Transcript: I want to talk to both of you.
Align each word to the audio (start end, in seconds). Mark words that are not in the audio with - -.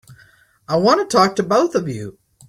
I 0.67 0.77
want 0.77 0.99
to 1.07 1.15
talk 1.15 1.35
to 1.35 1.43
both 1.43 1.75
of 1.75 1.87
you. 1.87 2.17